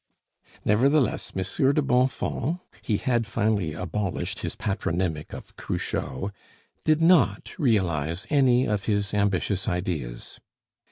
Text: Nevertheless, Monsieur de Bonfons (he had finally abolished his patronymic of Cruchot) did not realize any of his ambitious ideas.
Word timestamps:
Nevertheless, 0.65 1.35
Monsieur 1.35 1.73
de 1.73 1.83
Bonfons 1.83 2.57
(he 2.81 2.97
had 2.97 3.27
finally 3.27 3.73
abolished 3.75 4.39
his 4.39 4.55
patronymic 4.55 5.31
of 5.31 5.55
Cruchot) 5.57 6.31
did 6.83 7.03
not 7.03 7.53
realize 7.59 8.25
any 8.31 8.65
of 8.65 8.85
his 8.85 9.13
ambitious 9.13 9.67
ideas. 9.67 10.39